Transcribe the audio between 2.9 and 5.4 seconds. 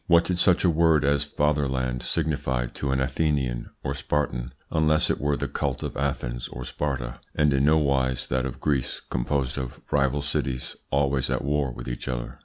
Athenian or Spartan unless it were